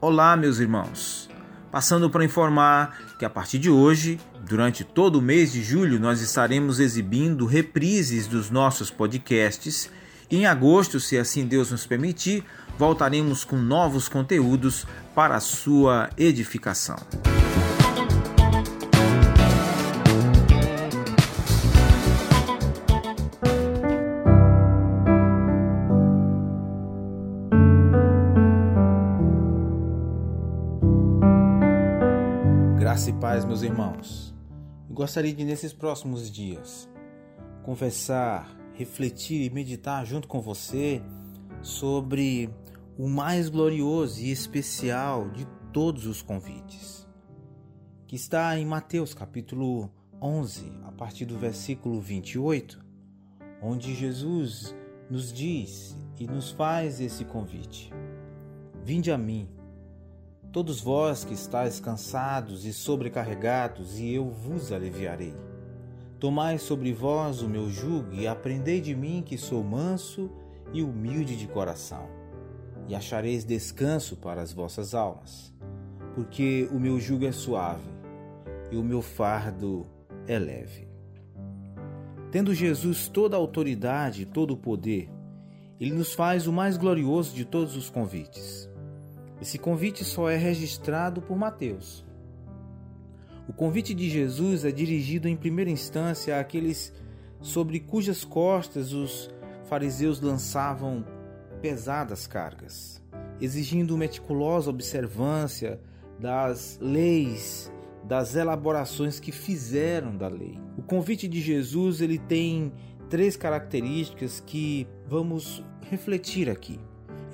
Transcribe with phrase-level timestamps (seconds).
[0.00, 1.30] Olá, meus irmãos.
[1.70, 6.20] Passando para informar que a partir de hoje, durante todo o mês de julho, nós
[6.20, 9.88] estaremos exibindo reprises dos nossos podcasts.
[10.30, 12.44] E em agosto, se assim Deus nos permitir,
[12.76, 16.96] voltaremos com novos conteúdos para a sua edificação.
[32.92, 34.34] Graça e paz, meus irmãos.
[34.90, 36.86] Gostaria de, nesses próximos dias,
[37.62, 41.00] conversar, refletir e meditar junto com você
[41.62, 42.50] sobre
[42.98, 47.08] o mais glorioso e especial de todos os convites,
[48.06, 52.78] que está em Mateus capítulo 11, a partir do versículo 28,
[53.62, 54.76] onde Jesus
[55.08, 57.90] nos diz e nos faz esse convite:
[58.84, 59.48] Vinde a mim
[60.52, 65.34] Todos vós que estáis cansados e sobrecarregados, e eu vos aliviarei.
[66.20, 70.30] Tomai sobre vós o meu jugo e aprendei de mim que sou manso
[70.70, 72.06] e humilde de coração,
[72.86, 75.54] e achareis descanso para as vossas almas,
[76.14, 77.88] porque o meu jugo é suave
[78.70, 79.86] e o meu fardo
[80.26, 80.86] é leve.
[82.30, 85.10] Tendo Jesus toda a autoridade e todo o poder,
[85.80, 88.70] ele nos faz o mais glorioso de todos os convites
[89.42, 92.06] esse convite só é registrado por Mateus.
[93.48, 96.92] O convite de Jesus é dirigido em primeira instância àqueles
[97.40, 99.28] sobre cujas costas os
[99.64, 101.04] fariseus lançavam
[101.60, 103.02] pesadas cargas,
[103.40, 105.80] exigindo meticulosa observância
[106.20, 107.68] das leis,
[108.04, 110.56] das elaborações que fizeram da lei.
[110.78, 112.72] O convite de Jesus ele tem
[113.10, 116.78] três características que vamos refletir aqui.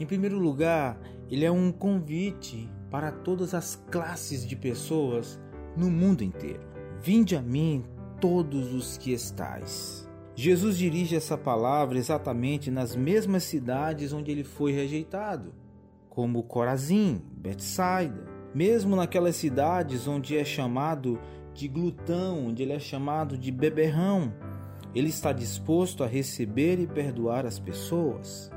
[0.00, 0.98] Em primeiro lugar,
[1.30, 5.38] ele é um convite para todas as classes de pessoas
[5.76, 6.66] no mundo inteiro.
[7.00, 7.84] Vinde a mim,
[8.20, 10.08] todos os que estais.
[10.34, 15.52] Jesus dirige essa palavra exatamente nas mesmas cidades onde ele foi rejeitado,
[16.08, 18.24] como Corazim, Betsaida,
[18.54, 21.18] mesmo naquelas cidades onde é chamado
[21.52, 24.32] de glutão, onde ele é chamado de beberrão,
[24.94, 28.50] ele está disposto a receber e perdoar as pessoas.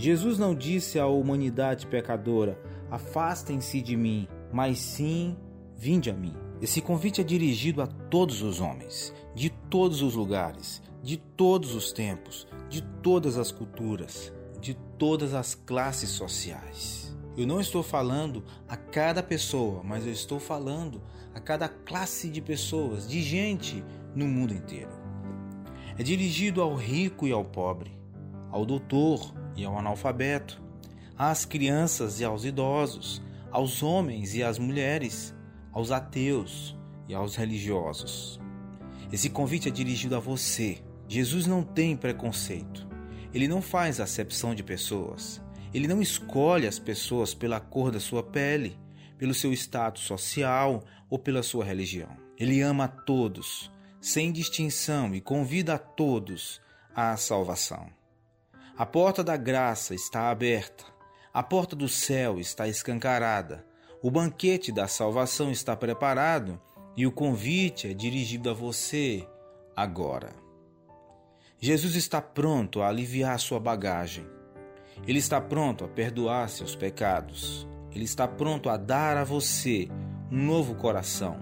[0.00, 2.58] Jesus não disse à humanidade pecadora:
[2.90, 5.36] afastem-se de mim, mas sim,
[5.76, 6.34] vinde a mim.
[6.58, 11.92] Esse convite é dirigido a todos os homens, de todos os lugares, de todos os
[11.92, 17.14] tempos, de todas as culturas, de todas as classes sociais.
[17.36, 21.02] Eu não estou falando a cada pessoa, mas eu estou falando
[21.34, 23.84] a cada classe de pessoas, de gente
[24.14, 24.92] no mundo inteiro.
[25.98, 27.92] É dirigido ao rico e ao pobre,
[28.50, 30.62] ao doutor, e ao analfabeto,
[31.16, 35.34] às crianças e aos idosos, aos homens e às mulheres,
[35.72, 36.76] aos ateus
[37.06, 38.40] e aos religiosos.
[39.12, 40.78] Esse convite é dirigido a você.
[41.06, 42.88] Jesus não tem preconceito.
[43.34, 45.42] Ele não faz acepção de pessoas.
[45.74, 48.78] Ele não escolhe as pessoas pela cor da sua pele,
[49.18, 52.16] pelo seu status social ou pela sua religião.
[52.38, 56.60] Ele ama a todos, sem distinção, e convida a todos
[56.94, 57.99] à salvação.
[58.76, 60.84] A porta da graça está aberta,
[61.32, 63.66] a porta do céu está escancarada,
[64.02, 66.60] o banquete da salvação está preparado
[66.96, 69.28] e o convite é dirigido a você
[69.76, 70.30] agora.
[71.58, 74.26] Jesus está pronto a aliviar sua bagagem.
[75.06, 77.68] Ele está pronto a perdoar seus pecados.
[77.92, 79.88] Ele está pronto a dar a você
[80.30, 81.36] um novo coração,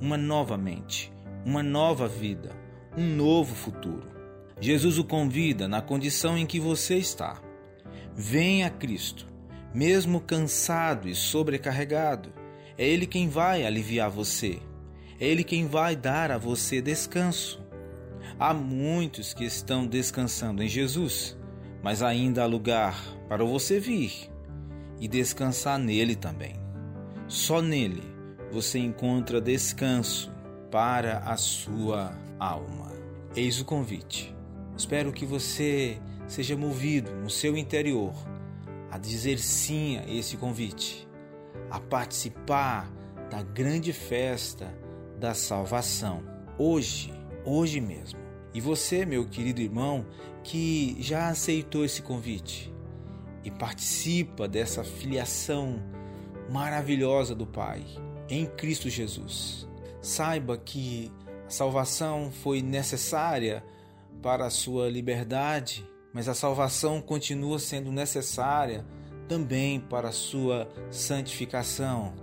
[0.00, 1.12] uma nova mente,
[1.44, 2.56] uma nova vida,
[2.96, 4.17] um novo futuro.
[4.60, 7.40] Jesus o convida na condição em que você está.
[8.14, 9.26] Venha a Cristo,
[9.72, 12.32] mesmo cansado e sobrecarregado.
[12.76, 14.58] É Ele quem vai aliviar você.
[15.20, 17.62] É Ele quem vai dar a você descanso.
[18.38, 21.36] Há muitos que estão descansando em Jesus,
[21.82, 22.96] mas ainda há lugar
[23.28, 24.30] para você vir
[25.00, 26.54] e descansar nele também.
[27.28, 28.02] Só nele
[28.50, 30.32] você encontra descanso
[30.70, 32.92] para a sua alma.
[33.36, 34.37] Eis o convite.
[34.78, 35.98] Espero que você
[36.28, 38.14] seja movido no seu interior
[38.88, 41.08] a dizer sim a esse convite,
[41.68, 42.88] a participar
[43.28, 44.72] da grande festa
[45.18, 46.22] da salvação,
[46.56, 47.12] hoje,
[47.44, 48.20] hoje mesmo.
[48.54, 50.06] E você, meu querido irmão,
[50.44, 52.72] que já aceitou esse convite
[53.42, 55.82] e participa dessa filiação
[56.48, 57.84] maravilhosa do Pai
[58.28, 59.68] em Cristo Jesus,
[60.00, 61.12] saiba que
[61.46, 63.64] a salvação foi necessária
[64.22, 68.84] para a sua liberdade, mas a salvação continua sendo necessária
[69.28, 72.14] também para a sua santificação.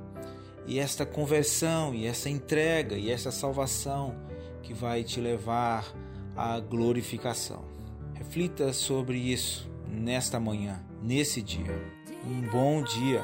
[0.65, 4.15] E esta conversão, e essa entrega, e essa salvação
[4.63, 5.85] que vai te levar
[6.35, 7.63] à glorificação.
[8.15, 11.79] Reflita sobre isso nesta manhã, nesse dia.
[12.25, 13.23] Um bom dia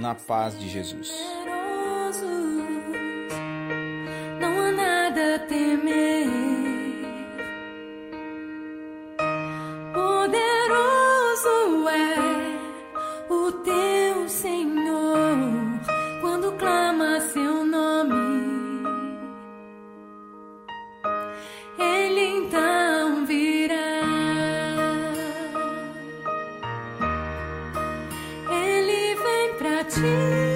[0.00, 1.12] na paz de Jesus.
[4.40, 6.49] Não há nada temer.
[29.90, 30.49] 情。